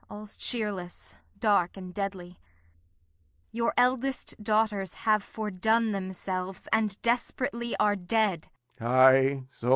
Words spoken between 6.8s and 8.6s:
desperately are dead.